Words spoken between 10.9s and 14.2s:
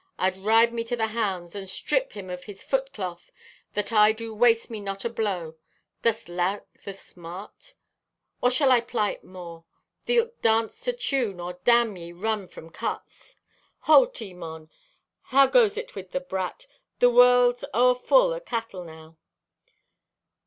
tune, or damn ye, run from cuts! "Ho,